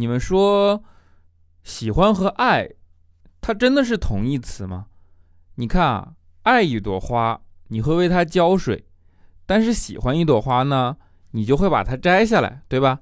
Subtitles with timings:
[0.00, 0.82] 你们说，
[1.62, 2.70] 喜欢和爱，
[3.42, 4.86] 它真的是同义词吗？
[5.56, 6.12] 你看啊，
[6.44, 8.78] 爱一朵花，你会为它浇水；
[9.44, 10.96] 但是喜欢一朵花呢，
[11.32, 13.00] 你就会把它摘下来，对吧？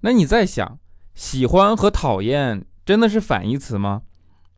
[0.00, 0.78] 那你再想，
[1.14, 4.00] 喜欢和讨厌真的是反义词吗？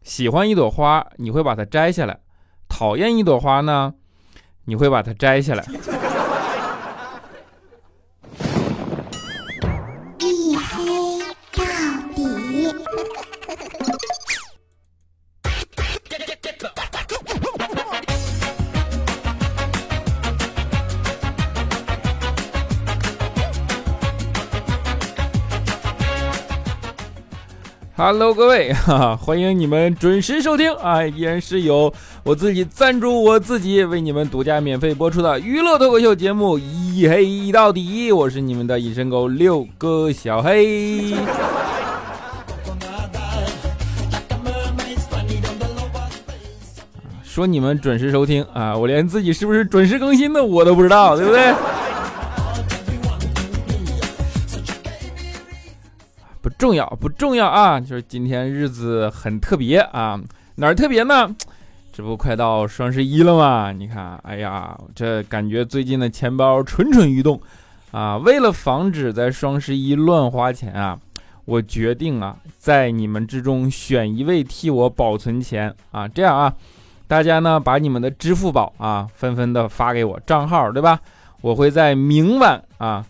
[0.05, 2.21] 喜欢一朵花，你会把它摘下来；
[2.69, 3.95] 讨厌一朵花呢，
[4.67, 5.65] 你会把它摘下来。
[28.03, 31.05] Hello，各位，哈哈，欢迎你们准时收听啊！
[31.05, 41.15] 依然是由我自己赞助我自己，为你们独家免费播出的娱乐脱口秀节目《一黑一到底》，我是你们的隐身狗六哥小黑。
[47.23, 51.53] 说你们准时收听啊，我连自己是不是准时更新的我都不知道，对不对？
[56.61, 57.81] 重要不重要啊？
[57.81, 60.21] 就是今天日子很特别啊，
[60.57, 61.35] 哪儿特别呢？
[61.91, 63.73] 这不快到双十一了吗？
[63.73, 67.41] 你看，哎呀，这感觉最近的钱包蠢蠢欲动
[67.93, 68.19] 啊！
[68.19, 70.99] 为了防止在双十一乱花钱啊，
[71.47, 76.07] 我决定啊，在你们之中选一位替我保存钱啊。
[76.07, 76.53] 这样啊，
[77.09, 81.01] 大家呢把你们的支付宝啊纷纷的发给我账号，对吧？
[81.41, 83.03] 我会在明晚啊，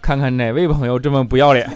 [0.00, 1.70] 看看哪位朋友这么不要脸。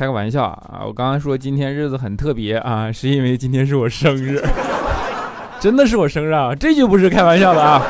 [0.00, 0.80] 开个玩笑啊！
[0.86, 4.42] 我刚刚说今天日子很特别啊，是因为今天是我生日，
[5.60, 6.54] 真的是我生日啊！
[6.54, 7.82] 这就不是开玩笑的啊！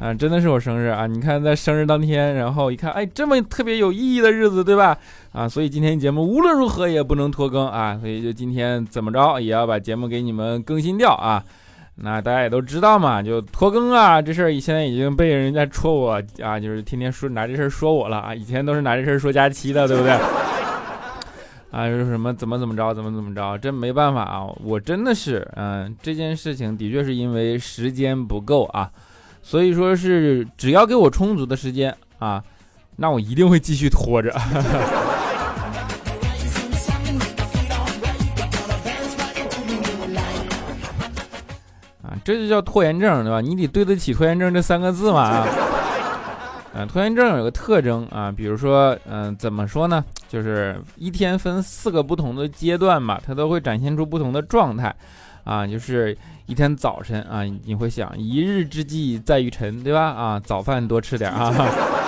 [0.00, 1.06] 啊，真的是我生日啊！
[1.06, 4.94] 你看在生日当天，然后一看，哎，这么特别有意义的日子，对吧？
[5.32, 7.96] 啊，所以今天节目无论如何也不能拖更啊！
[7.98, 11.42] 所以就今天怎么着也要把节目给你们更新掉啊！
[11.94, 18.34] 那大家也都知道嘛，就拖更啊这事儿，现在已经被人家戳我啊，就是天天说拿这事儿说我了啊！
[18.34, 20.14] 以前都是拿这事儿说佳期的，对不对？
[21.70, 24.46] 啊，说什么怎么怎么着，怎么怎么着，真没办法啊！
[24.64, 28.90] 我真的是，嗯，这件事情的确是因为时间不够啊，
[29.42, 32.42] 所以说是只要给我充足的时间啊，
[32.96, 34.32] 那我一定会继续拖着。
[42.02, 43.42] 啊，这就叫拖延症，对吧？
[43.42, 45.46] 你得对得起拖延症这三个字嘛啊。
[46.86, 50.04] 拖延症有个特征啊，比如说，嗯，怎么说呢？
[50.28, 54.94] 就是一天分四个不同的阶段嘛，它都会展现出不同的状态，
[55.44, 56.16] 啊，就是
[56.46, 60.02] 一天早晨啊，你会想一日之计在于晨，对吧？
[60.02, 61.52] 啊，早饭多吃点啊。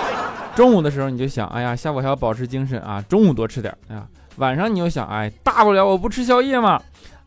[0.55, 4.05] 中午的时候你就想，哎呀，下午还要保持精神啊，中午多吃点啊。
[4.35, 6.79] 晚上你又想，哎，大不了我不吃宵夜嘛，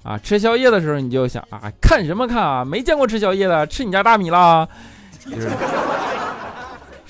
[0.02, 2.64] 啊，吃宵夜的时候你就想啊，看什么看啊？
[2.64, 4.68] 没见过吃宵夜的，吃你家大米啦，
[5.28, 5.50] 就是。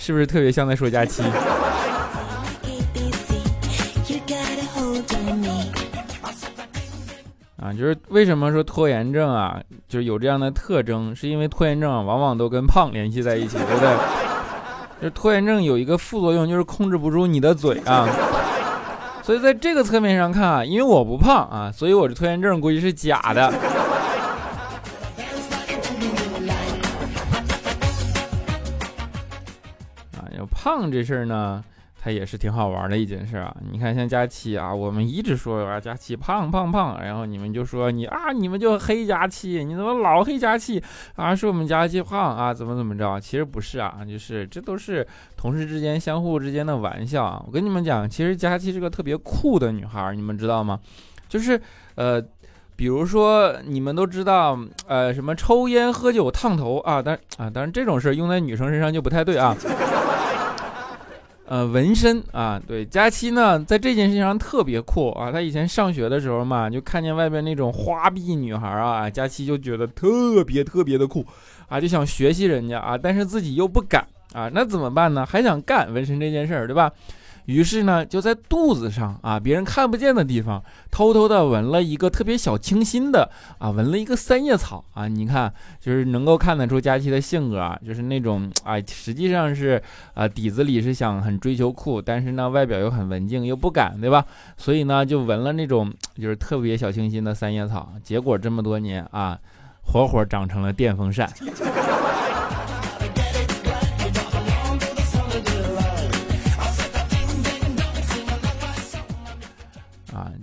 [0.05, 1.23] 是不是特别像在说假期？
[7.57, 13.89] 啊，就是为什么说拖延症啊，就是有这样的特征，是因为拖延症往往都跟胖联系在一起，对不对？
[15.01, 18.07] 就拖延症有一个副作用，就是控制不住你的嘴啊。
[19.23, 23.51] 所以在这个侧面上看啊，因为我不胖啊，所以我的拖延症估计是假的。
[30.65, 31.63] 胖这事儿呢，
[32.01, 33.55] 它也是挺好玩的一件事啊。
[33.71, 40.83] 你看，像佳期啊，我们一直说啊，佳期胖胖胖，然后你们就说你啊，你们就黑佳期，你怎么老黑佳期
[41.17, 41.37] 啊？
[41.37, 43.21] 说我们佳期胖啊，怎么怎么着？
[43.21, 47.43] 其实不是啊，就是这都是同事之间相互之间的玩笑啊。
[47.47, 50.81] 我跟你们讲，其实佳期是个特别酷的女孩，你们知道吗？
[51.29, 51.61] 就是
[51.97, 52.19] 呃，
[52.75, 59.55] 比如说你们都知道，呃，什么抽烟喝酒烫头啊，但啊，当然这种事用在女生身上就不太对啊。
[61.47, 65.31] 呃，纹身啊，对，佳期呢，在这件事情上特别酷啊。
[65.31, 71.25] 他以前上学的时候嘛，就看见外边那种花臂女孩啊，佳期就觉得特别特别的酷
[71.69, 75.27] 啊，就想学习人家啊，但是自己又不敢啊，那怎么办呢？
[75.27, 76.91] 还想干纹身这件事儿，对吧？
[77.47, 85.07] 于是呢，就在肚子上啊，别人看不见的地方，偷偷的纹了一个特别小清新的啊，纹了一个三叶草啊。
[85.09, 89.83] 你看，就是能够看得出佳期的性格啊，就是那种啊，实际上是
[90.15, 94.25] 啊，底子里是想很追求酷，但是呢，外表又很文静，又不敢，对吧？
[94.57, 97.93] 所以呢，就纹了那种就是特别小清新的三叶草。
[98.03, 99.39] 结果这么多年啊，
[99.83, 101.31] 活活长成了电风扇。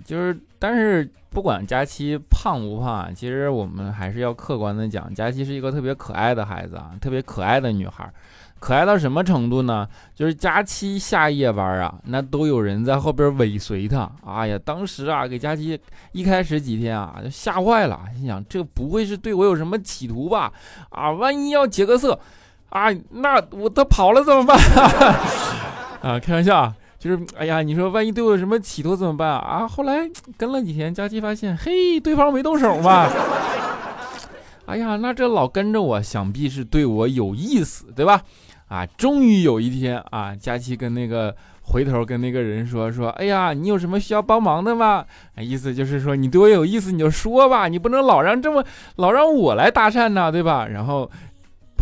[0.04, 8.10] 就是，但是不管佳期胖不胖啊，其实我们还是要客观的讲，佳期是一个特别可爱的孩子啊，特别可爱的女孩。
[8.60, 9.88] 可爱到什么程度呢？
[10.14, 14.08] 就是佳期下夜班啊，那都有人在后边尾随她。
[14.24, 15.76] 哎呀，当时啊，给佳期
[16.12, 20.52] 一开始几天啊，就吓坏了，心想这不会是对我有什么企图吧？
[20.90, 22.16] 啊，万一要劫个色，
[22.68, 24.56] 啊，那我他跑了怎么办？
[26.00, 26.72] 啊，开玩笑啊，
[27.02, 29.38] 就是哎呀，你说万一对我有什么企图怎么办啊？
[29.38, 33.08] 啊，后来跟了几天，佳琪发现，嘿，对方没动手嘛。
[34.66, 38.22] 哎呀，那这老跟着我，想必是对我有意思，对吧？
[38.68, 45.04] 啊，终于有一天啊，佳琪跟那个回头跟那个人说说，哎呀，你有什么需要帮忙的吗？
[45.38, 48.64] 意思就是说你对我有意思，你就说吧，你不能老让这么
[48.94, 50.68] 老让我来搭讪呢，对吧？
[50.68, 51.10] 然后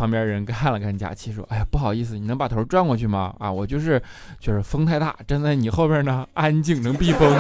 [0.00, 3.35] 旁边人看了看佳琪，说，哎呀，不好意思，你能把头转过去吗？
[3.38, 4.02] 啊，我就是
[4.38, 7.31] 就是风太大，站在你后边呢， 安静能避风。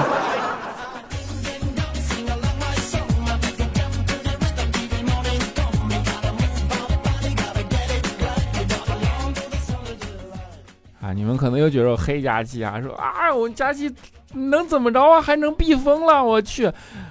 [11.14, 13.90] 你们可能又觉得我黑佳期啊，说啊，我佳期
[14.34, 15.20] 能怎么着啊？
[15.20, 16.22] 还能避风了？
[16.22, 16.70] 我去，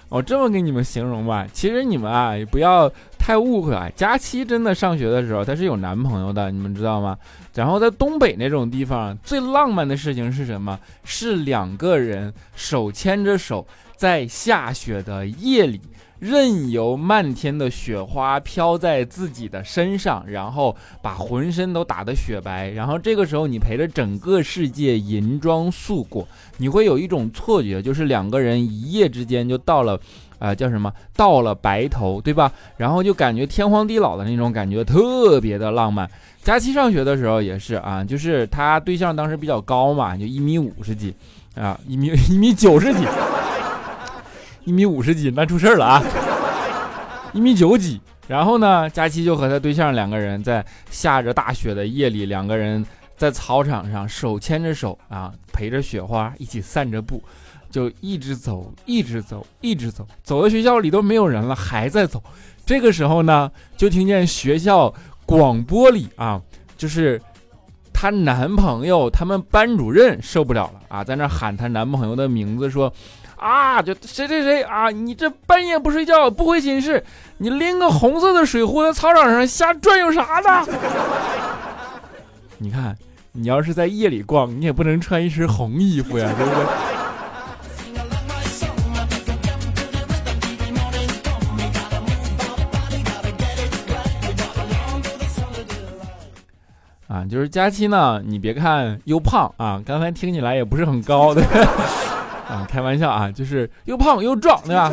[0.09, 1.45] 我这么给你们形容吧。
[1.51, 2.89] 其实你们啊，也不要
[3.29, 3.87] 太误会啊。
[3.95, 7.15] 佳期真的上学的时候，她是有男朋友的，你们知道吗？
[7.53, 10.79] 然后在东北那种地方，最浪漫的事情是什么？
[11.03, 15.79] 是两个人手牵着手，在下雪的夜里。
[16.17, 22.71] 任由漫天的雪花飘在自己的身上，然后把浑身都打得雪白。
[22.71, 26.27] 然后这个时候，你陪着整个世界银装素裹，
[26.57, 29.97] 你会有一种错觉，就是两个人一夜之间就到了，
[30.39, 30.91] 啊，叫什么？
[31.15, 32.51] 到了白头，对吧？
[32.77, 36.09] 然后就感觉天荒地老的那种感觉，特别的浪漫。
[36.41, 41.13] 佳期上学的时候也是啊，就是他对象当时比较高嘛，就一米五十几，
[41.55, 43.05] 啊，一米一米九十几。
[44.65, 46.03] 一米五十几，那出事了啊！
[47.33, 52.85] 一米九几，然后呢，佳期就和他对象两个人在下着大雪的夜里，两个人
[53.17, 57.23] 在操场上手牵着手啊，陪着雪花一起散着步，
[57.69, 62.21] 就一直走，一直走，一直走，走到学校里都没有人了，还在走。
[62.65, 64.93] 这个时候呢，就听见学校
[65.25, 66.41] 广播里啊，
[66.77, 67.21] 就是
[67.93, 72.91] 她男朋友，他们班主任受不了了啊，在那喊她男朋友的名字，说。
[73.41, 74.89] 啊，就谁谁谁啊！
[74.89, 77.01] 你这半夜不睡觉，不回寝室，
[77.37, 80.67] 你拎个红色的水壶在操场上瞎转悠啥呢？
[82.57, 82.97] 你看，
[83.31, 86.65] 你要是在夜里逛，你也不能穿一身红衣服呀，对不对？
[97.09, 101.41] 啊，就是佳期呢，你别看又胖啊，刚才听起来也不是很高的。
[102.47, 104.91] 啊，开玩笑啊，就是又胖又壮，对吧？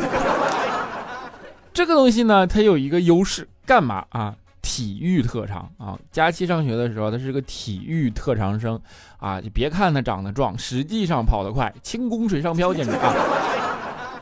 [1.71, 4.35] 这个东西呢，它有一个优势，干嘛啊？
[4.63, 5.97] 体育特长啊！
[6.11, 8.77] 佳期上学的时候，他是个体育特长生
[9.17, 9.39] 啊。
[9.39, 13.13] 就别看他长得壮，实际上跑得快，轻功水上漂，简直啊！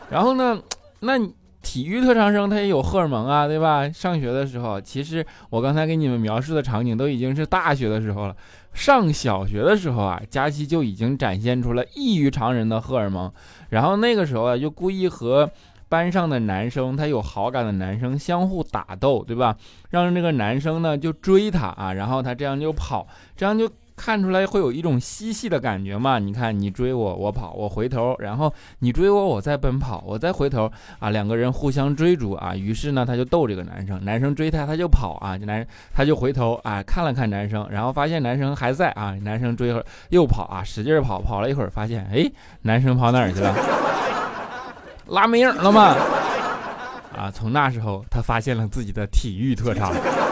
[0.10, 0.60] 然后呢，
[1.00, 1.34] 那你
[1.66, 3.90] 体育特长生他也有荷尔蒙啊，对吧？
[3.90, 8.36] 上学的时候，其实我刚才给你们描述的场景都已经是大学的时候了。
[8.72, 13.32] 上小学的时候啊，佳期就已经展现出了异于常人的荷尔蒙，
[13.70, 15.50] 然后那个时候啊，就故意和
[15.90, 19.58] 班上的男生，他有好感的男生相互打斗，对吧？
[19.90, 23.68] 让那个男生呢就追他啊，然后他这样就跑，这样就。
[23.96, 26.20] 看出来会有一种嬉戏的感觉嘛？
[26.20, 32.54] 你看，你追我，我跑，我回头，然后你追我，我再奔跑，我再回头啊，两个人互相追逐啊。
[32.56, 42.30] 于是呢，他就逗这个男生，男生追他，他就跑啊，男他就回头啊，看了看男生，然后发现男生还在啊，男生追会又跑啊，使劲跑，跑了一会儿，发现哎，
[42.64, 43.56] 男生跑哪儿去了？
[45.08, 45.96] 拉没影了吗？
[47.16, 49.94] 啊，从那时候他发现了自己的体育特长。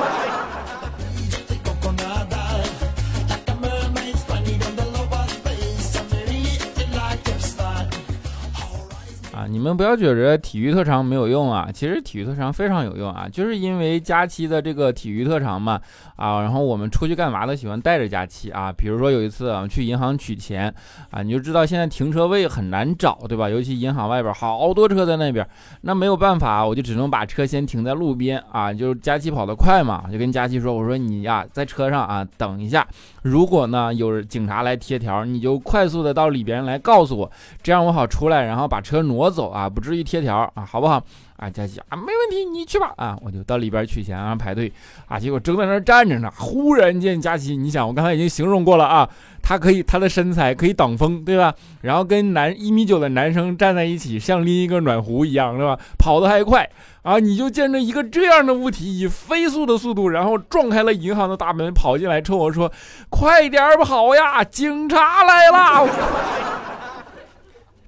[9.53, 15.79] 你们不要觉着体育特长没有用啊，其实体育特长非常有用啊，就是因为佳期的这个体育特长嘛，
[16.15, 20.73] 啊，然后我们出去干嘛都喜欢带着佳期啊，比如说有一次啊去银行取钱
[21.11, 23.47] 啊，你就知道现在停车位很难找，对吧？
[23.47, 25.47] 尤其银行外边好多车在那边，
[25.81, 32.87] 那没有办法，我就只能把车先停在路边啊，就是佳期跑得快嘛，就跟佳期说，我说你呀在车上啊等一下，
[33.21, 37.31] 如果呢有警察来贴条，你就快速的到里边来告诉我，
[37.61, 39.42] 这样我好出来，然后把车挪走。
[39.49, 41.03] 啊，不至于贴条啊，好不好？
[41.37, 44.71] 啊，佳琪啊，没问题，你去吧啊，我就到里边取钱啊，排队
[45.07, 49.09] 啊，结果正在那站着呢，忽然间佳琪，你想我刚才已经形容过了啊，
[49.41, 51.53] 他可以他的身材可以挡风，对吧？
[51.81, 55.77] 然后跟男一米九的男生站在一起，像拎一个暖壶一样，对吧？
[55.97, 56.69] 跑得还快
[57.01, 62.71] 啊，你就见着一个这样的物体以飞速的速度，然后撞开了银行的大门，跑进来冲我说
[63.09, 65.89] ：“快点跑呀，警察来了！”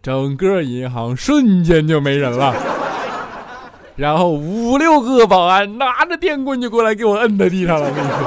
[0.05, 2.53] 整个银行瞬间就没人了。
[3.95, 8.17] 然后五六个保安拿着电棍就过来给我摁在地上了，我跟你说。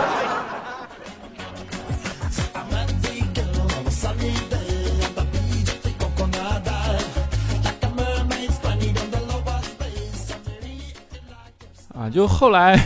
[11.97, 12.76] 啊，就后来，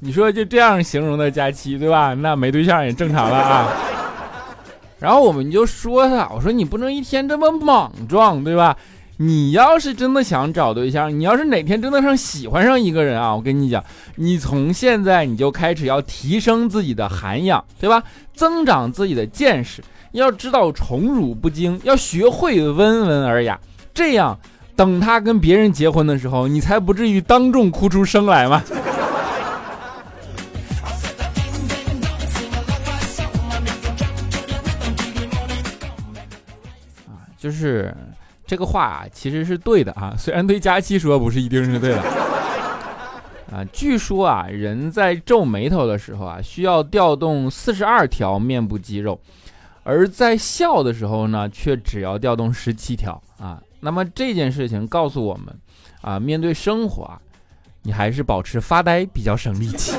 [0.00, 2.14] 你说就这样形容的假期，对吧？
[2.14, 3.68] 那没对象也正常了啊。
[5.04, 8.74] 然后我们就说他，我说你不能一天这么莽撞，对吧？
[9.18, 13.84] 你要是真的想找对象，你要是哪天真的上喜欢上一个人啊，我跟你讲，
[14.16, 18.02] 你从现在你就开始要提升自己的涵养，对吧？
[18.32, 23.60] 增长自己的见识，要知道宠辱不惊，要学会温文尔雅，
[23.92, 24.38] 这样
[24.74, 28.62] 等他跟别人结婚的时候，你才不至于当众哭出声来嘛。
[37.54, 37.96] 是。
[38.46, 42.02] 这个话，其实是对的啊，虽然对佳期说不是一定是对的
[43.50, 43.64] 啊。
[43.72, 49.18] 据说啊，人在皱眉头的时候啊，需要调动四十二条面部肌肉，
[49.82, 53.58] 而在笑的时候呢，却只要调动十七条啊。
[53.80, 55.46] 那么这件事情告诉我们
[56.02, 57.18] 啊，面对生活啊，
[57.84, 59.96] 你还是保持发呆比较省力气。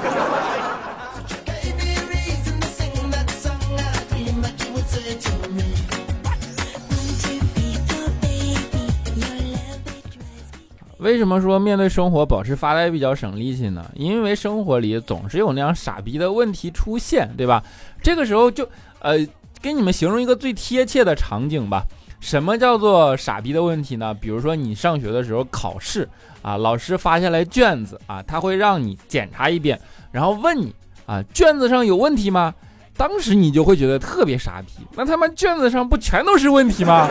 [11.06, 13.86] 为什么说面对生活保持发呆比较省力气呢？
[13.94, 17.64] 因为生活里总是有那样傻逼的问题出现，对吧？
[18.02, 19.16] 这个时候就呃，
[19.62, 21.84] 给你们形容一个最贴切的场景吧。
[22.20, 24.16] 什么叫做傻逼的问题呢？
[24.16, 26.10] 比如说你上学的时候考试
[26.42, 29.80] 啊，老师发下来卷子啊，他会让你检查一遍，
[30.12, 30.74] 然后问你
[31.06, 32.52] 啊，卷子上有问题吗？
[32.98, 34.72] 当时你就会觉得特别傻逼。
[34.96, 37.08] 那他妈卷子上不全都是问题吗？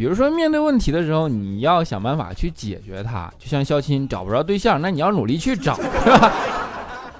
[0.00, 3.30] 比如说面对问题的时候，你要想办法去解决它。
[3.38, 6.32] 就像肖钦找不着对象，那你要努力去找， 是吧？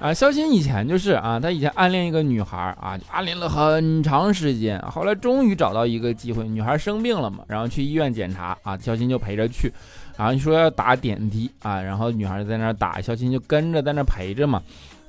[0.01, 9.71] 啊，肖钦以前就是啊，他以前暗恋一个女孩啊，暗恋了很长时间，后来终于找到一个机会，女孩生病了嘛，然后去医院检查啊，肖钦就陪着去，
[10.17, 14.59] 然后说要打点滴啊，然后女孩在那打，肖钦就跟着在那陪着嘛。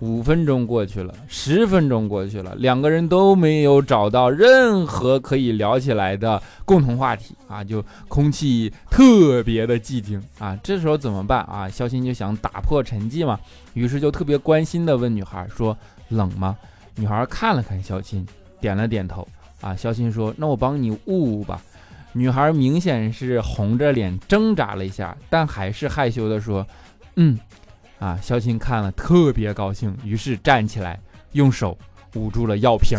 [0.03, 10.59] 五分钟过去了，十分钟过去了，两个人都没有找到任何可以聊起来的共同话题啊，就空气特别的寂静啊。
[10.61, 11.69] 这时候怎么办啊？
[11.69, 13.39] 肖鑫就想打破沉寂嘛，
[13.75, 15.77] 于是就特别关心的问女孩说
[16.11, 16.57] ：“冷吗？”
[16.99, 18.27] 女孩看了看肖鑫，
[18.61, 19.27] 点了点头。
[19.61, 21.63] 啊，肖鑫说：“那我帮你捂捂吧。”
[22.13, 26.67] 女孩明显是红着脸挣扎了一下，但还是害羞的说
[27.15, 27.39] ：“嗯。”
[28.03, 30.99] 啊，肖青看了特别高兴，于是站起来，
[31.35, 31.79] 用手
[32.17, 32.99] 捂住了药瓶。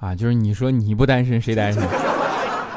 [0.00, 2.09] 啊，就是你说你不单身谁单身？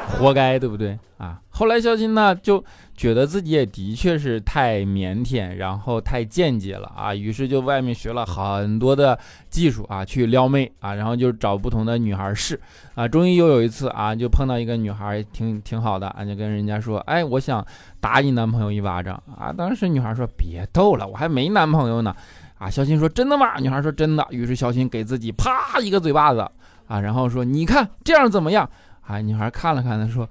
[0.06, 1.40] 活该，对不对啊？
[1.50, 2.62] 后来肖钦呢就
[2.96, 9.18] 觉得自己也的确是太腼腆，然后太间接了啊，于是就外面学了很多的
[9.50, 12.60] 技术啊，去撩妹啊，然后就找不同的女孩试
[12.94, 17.64] 啊，终于又有一次啊，就碰到一个女孩挺挺好的啊，就跟人家说，哎，我想
[18.00, 19.52] 打你男朋友一巴掌啊。
[19.52, 22.14] 当时女孩说，别逗了，我还没男朋友呢。
[22.56, 23.58] 啊，肖钦说，真的吗？
[23.58, 24.24] 女孩说，真的。
[24.30, 26.40] 于是肖钦给自己啪一个嘴巴子
[26.86, 28.68] 啊，然后说，你看这样怎么样？
[29.06, 29.20] 哎！
[29.20, 30.28] 女孩看了看他，说：“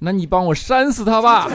[0.00, 1.48] 那你帮我扇死他吧。”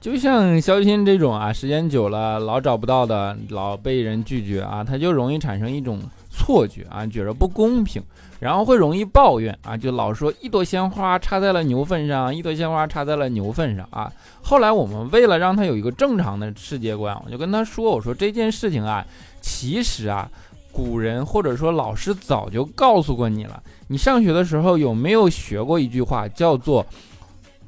[0.00, 6.00] 就像肖鑫这种啊，时间久了老找不到的，老被人拒绝啊，他就容易产生一种。
[6.42, 8.02] 错觉啊，觉得不公平，
[8.40, 14.12] 然后会容易抱怨啊，就老说一朵鲜花插在了牛粪上，一朵鲜花插在了牛粪上啊。
[14.42, 19.06] 后来我们为了让他有一个正常的世界观，我就跟他说，我说这件事情啊，
[19.40, 20.28] 其实啊，
[20.72, 23.62] 古人或者说老师早就告诉过你了。
[23.86, 26.84] 你上学的时候有没有学过一句话，叫做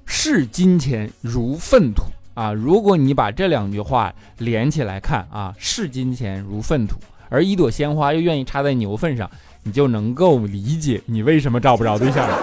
[0.04, 2.02] 视金钱如粪土
[2.34, 6.96] 啊，如果你把这两句话连起来看啊，视金钱如粪土，
[7.28, 9.30] 而一朵鲜花又愿意插在牛粪上，
[9.62, 12.38] 你就能够理解你为什么找不着对象了。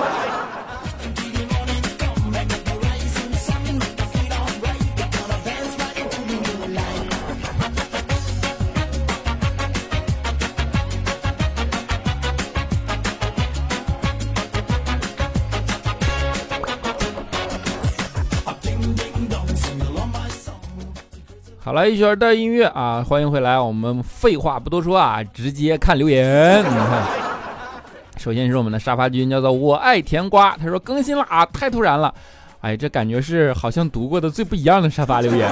[21.71, 23.57] 好了，一圈的音乐啊，欢迎回来。
[23.57, 26.59] 我们废话不多说啊，直接看留言。
[26.59, 27.01] 你看，
[28.17, 32.13] 首先是我们的沙发君，叫做我爱甜瓜，他说更新了啊，太突然了。
[32.59, 35.49] 哎，这感觉是好像读过的最不一样的沙发留言。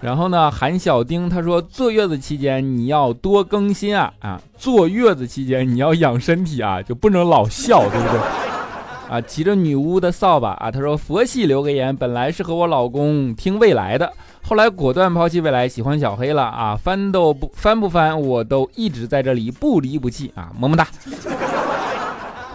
[0.00, 8.20] 然后呢，韩小丁他说坐月子期间你要多更新啊啊，坐月子期间你要养身体啊，就不能老笑，对不对？
[9.10, 14.10] 啊，骑着女巫的扫把啊，他说佛系留个言，本来是和我老公听未来的。
[14.46, 16.76] 后来果断抛弃未来，喜欢小黑了啊！
[16.76, 20.52] 翻都不翻不翻，我都一直在这里不离不弃啊！
[20.58, 20.86] 么么哒。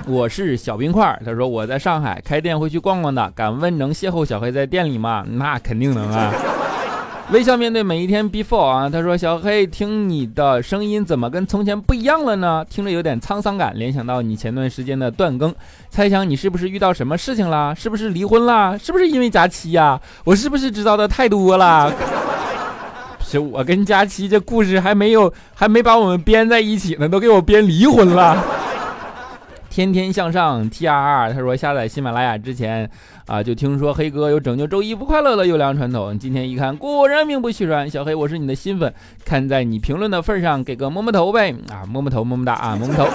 [0.06, 5.26] 我是小冰块，他说我在上海开店会去逛逛的，敢问能邂逅小黑在店里吗？
[5.28, 6.32] 那肯定能啊。
[7.32, 12.66] 微笑面对每一天，before 啊，他说小黑听你的声音怎么跟从前不一样了呢？
[12.68, 15.54] 听着有点沧桑感，联想到你前段时间的断更，
[15.92, 17.76] 猜想你是不是遇到什么事情了？
[17.76, 18.76] 是不是离婚了？
[18.80, 20.02] 是不是因为假期呀？
[20.24, 21.94] 我是不是知道的太多了？
[23.24, 28.44] 是我跟佳期这故事还没有还没把我们编在一起呢，都给我编离婚了。
[29.80, 32.90] 天天向上 T R R，他说下载喜马拉雅之前
[33.28, 36.20] 啊，就听说黑哥有拯救周一不快乐的优良传统。
[36.20, 37.90] 今天一看，果然名不虚传。
[37.90, 38.94] 小黑，我是你的新粉，
[39.24, 43.08] 看在你评论的份上，给个么么头呗啊，么么头么么哒啊， 么么头。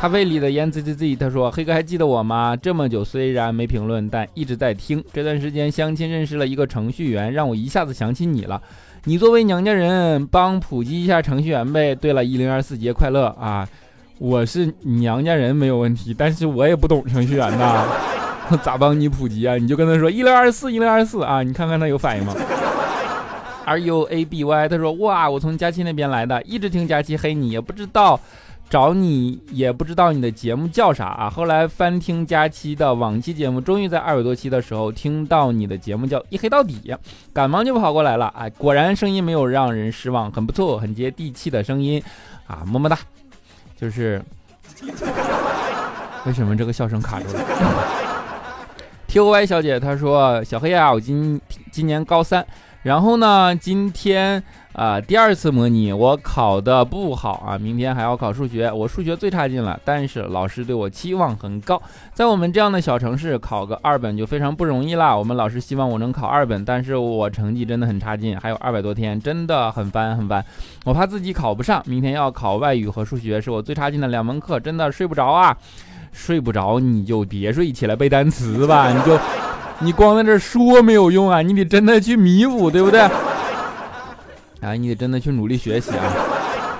[0.00, 2.56] 咖啡里的烟滋滋滋他说黑哥还记得我吗？
[2.56, 5.00] 这么久虽然没评论，但一直在听。
[5.12, 8.60] 这段时间相亲认识了一个程序员，让我一下子想起你了。
[9.04, 11.94] 你作为娘家人，帮普及一下程序员呗。
[11.94, 13.68] 对了，一零二四节快乐啊！
[14.18, 17.86] 我是娘家人没有问题，但是我也不懂程序员呐，
[18.62, 19.56] 咋帮你普及啊？
[19.56, 22.34] 你就跟他说一零二四一零二四啊，你看看他有反应吗？
[23.64, 28.18] R U A B Y，他说哇，我从佳期那边来的，一直听佳期黑你，也不知道
[28.68, 31.30] 找你，也不知道你的节目叫啥啊。
[31.30, 36.92] 后来翻听佳期的往期节目，终于在二百多期的时候听到你的节目叫一黑到底，
[37.32, 38.32] 赶忙就跑过来了。
[38.36, 42.02] 哎，果然声音没有让人失望，很不错，很接地气的声音
[42.48, 42.98] 啊，么么哒。
[43.80, 44.20] 就是
[46.26, 47.40] 为什么这个笑声卡住了？
[49.06, 51.40] T O Y 小姐她说：“小黑啊，我今
[51.72, 52.44] 今年高三，
[52.88, 54.42] 然后呢，今天。”
[54.78, 61.82] 啊，第二次模拟我考的不好啊，明天还要考数学，我数学最差劲了，但是老师对我期望很高，
[62.14, 65.16] 在我们这样的小城市，考个二本就非常不容易啦。
[65.16, 70.44] 我们老师希望我能考二本，但是我成绩真的很差劲，还有二百多天，真的很烦很烦，
[70.84, 71.82] 我怕自己考不上。
[71.86, 75.56] 明天要考外语和数学，是我最差劲的两门课，真的睡不着啊，
[76.12, 79.18] 睡不着你就别睡，起来背单词吧，你就
[79.80, 83.00] 你光在这说没有用啊，你得真的去弥补，对不对？
[84.60, 86.12] 啊， 你得真的去努力学习啊！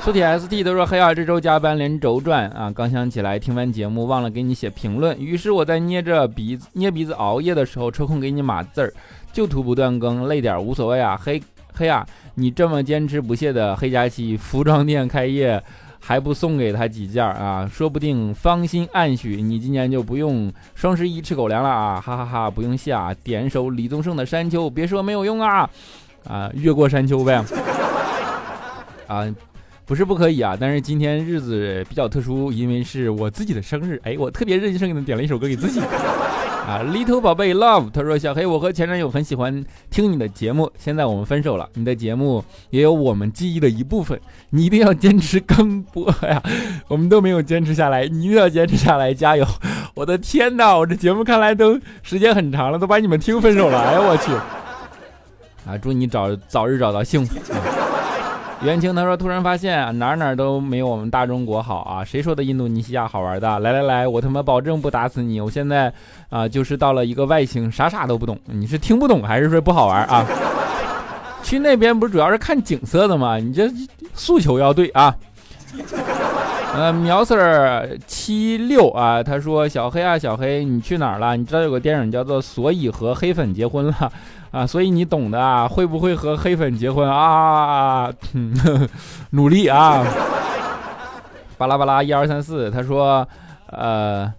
[0.00, 2.72] 苏铁 ST 都说黑啊，这周加班连轴转啊！
[2.74, 8.92] 刚想起来听完节目忘了给你写评论，于是我在捏着鼻子捏鼻子熬夜的时候抽空给你码字儿，
[9.32, 11.16] 就图不断更，累点无所谓啊！
[11.22, 11.40] 黑
[11.74, 15.62] 黑啊，你这么坚持不懈的黑假期服装店开业
[16.00, 17.68] 还不送给他几件啊？
[17.72, 22.00] 说不定芳心暗许你今年就不用双十一吃狗粮了啊！
[22.00, 23.14] 哈哈哈，不用谢啊！
[23.22, 25.68] 点首李宗盛的山丘，别说没有用啊！
[26.24, 27.44] 啊，越过山丘呗。
[29.06, 29.26] 啊，
[29.84, 34.00] 不是不可以啊，但是今天日子比较特殊，因为是我自己的生日。
[34.04, 35.80] 哎，我特别任性的点了一首歌给自己。
[36.68, 46.42] 啊，Little 宝贝 Love，他说小黑，我和前男友很喜欢听你的节目，现在我们分手了，你的节目也有我们记忆的一部分，你一定要坚持更播呀。
[46.86, 49.46] 我们都没有坚持下来，你一定要坚持下来，加油！
[49.94, 53.80] 我的天哪，我这节目看来都时间很长了，都把你们听分手了。
[53.80, 54.30] 哎呀，我去！
[55.66, 57.40] 啊，祝你早早日找到幸福。
[58.60, 62.04] 袁清他说，突然发现哪哪都没有我们大中国好啊！
[62.04, 63.58] 谁说的印度尼西亚好玩的？
[63.60, 65.40] 来来来，我他妈保证不打死你！
[65.40, 65.92] 我现在
[66.28, 68.36] 啊，就是到了一个外星，啥啥都不懂。
[68.46, 70.26] 你是听不懂还是说不好玩啊？
[71.40, 73.36] 去那边不是主要是看景色的吗？
[73.36, 73.70] 你这
[74.12, 75.14] 诉求要对啊。
[76.74, 81.36] 呃，苗 Sir 七六啊，他说小黑啊，小黑你去哪儿了？
[81.36, 83.92] 你知道有个电影叫做《所以和黑粉结婚了》。
[84.50, 88.10] 啊，所以你懂的啊，会不会和黑粉结婚啊？
[89.30, 90.04] 努力啊！
[91.56, 93.26] 巴拉巴拉一二三四，他说，
[93.66, 94.32] 呃，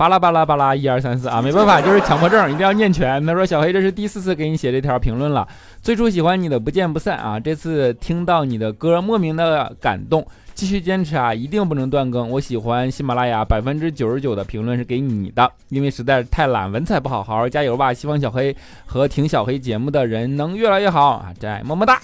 [0.00, 3.22] 巴拉巴拉巴拉，一二三四啊，没办法，就是强迫症，一定要念全。
[3.26, 5.46] 他说小黑，这是第四次给你写这条评论了。
[5.82, 10.26] 最初喜欢你的不见不散啊，这次听到你的歌，莫名的感动。
[10.54, 12.30] 继续坚持啊，一定不能断更。
[12.30, 17.92] 我喜欢喜马拉雅，百分之九十九的评论是给你的，因为实在是太懒，文采不好，好好加油吧。
[17.92, 21.26] 希望小黑和听小黑节目的人能越来越好啊！
[21.38, 22.00] 真爱么么哒。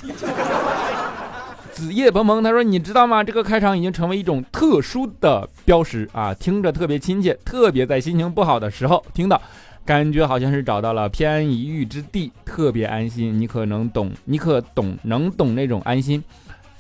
[1.77, 3.23] 子夜蓬蓬他说：“你知道吗？
[3.23, 9.39] 这个开场已经成为一种特殊的标识啊，听着特别亲切，特别在心情不好的时候听到，
[9.85, 13.39] 感觉好像是找到了偏安一隅之地，特别安心。
[13.39, 16.25] 你可能懂，你可懂，能懂那种安心，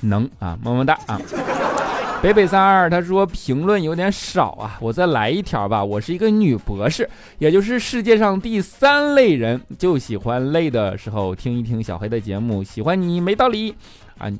[0.00, 1.20] 能啊，么么哒啊。
[2.22, 5.85] ”北北三二他说评论有点少啊，我再来一条吧。
[5.85, 12.64] 我是一个女博士，也就是世界上第三类人，就喜欢累的时候听一听小黑的节目。
[12.64, 13.74] 喜欢你没道理
[14.16, 14.32] 啊，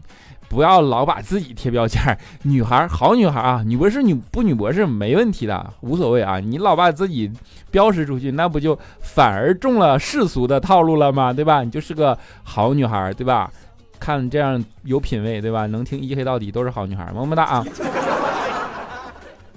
[0.49, 2.17] 不要老把自己贴标签儿。
[2.43, 6.39] 女孩好女孩啊，女博士女不女博士没问题的，无所谓啊。
[6.39, 7.31] 你老把自己
[7.71, 11.33] 标识出去，那不就反而中了世俗的套路了吗？
[11.33, 11.63] 对吧？
[11.63, 13.51] 你就是个好女孩，对吧？
[13.99, 15.67] 看这样有品位，对吧？
[15.67, 17.65] 能听一黑到底都是好女孩，么么哒啊！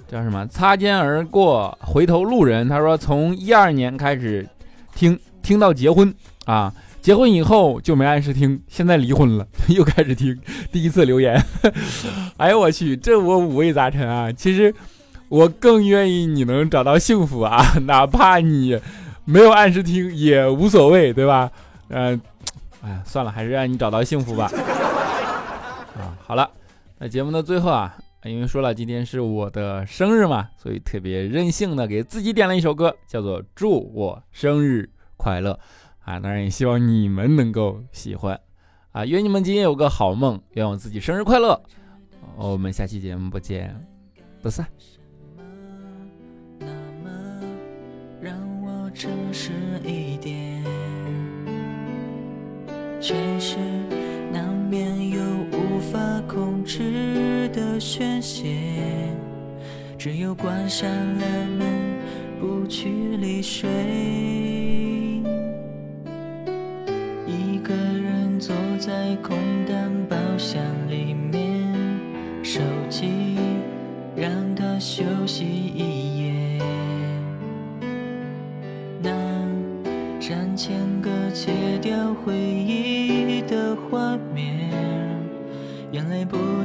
[0.08, 0.46] 叫什么？
[0.48, 2.68] 擦肩而过，回头路人。
[2.68, 4.48] 他说从一二年开始
[4.94, 6.12] 听，听到结婚
[6.46, 10.38] 啊，结婚以后就没按时听，现在离婚了 又开始听。
[10.70, 11.42] 第一次留言，
[12.36, 14.30] 哎呦我去，这我五味杂陈啊！
[14.30, 14.74] 其实
[15.28, 18.78] 我更愿意你能找到幸福啊， 哪怕你
[19.24, 21.50] 没有按时听也无所谓，对吧？
[21.88, 22.20] 嗯。
[22.82, 24.50] 哎呀，算了，还是让你找到幸福吧。
[25.98, 26.50] 啊，好了，
[26.98, 35.52] 那节目的最后啊，因为说了今天是我的生日嘛，所以特别任性的给自己点了一首歌，叫做《祝我生日快乐》
[36.10, 38.36] 啊，当然也希望你们能够喜欢
[38.90, 41.62] 啊，愿你们今天有个好梦，愿我自己生日快乐。
[42.36, 43.72] 我们下期节目不见
[44.42, 44.66] 不散。
[53.00, 53.56] 城市
[54.32, 55.20] 难免有
[55.52, 58.56] 无法控制的宣泄，
[59.96, 61.66] 只有关上了门，
[62.40, 64.89] 不去理会。
[67.70, 69.76] 一个人坐在空荡
[70.08, 71.72] 包厢里面，
[72.42, 73.36] 手机
[74.16, 76.58] 让它休息一夜。
[79.00, 79.12] 那
[80.18, 83.76] 删千个切掉回忆的。
[83.88, 84.68] 画面，
[85.92, 86.59] 眼泪不。